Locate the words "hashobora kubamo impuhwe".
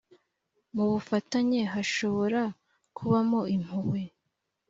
1.73-4.01